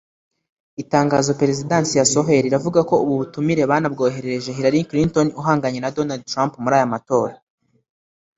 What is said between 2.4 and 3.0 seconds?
riravuga ko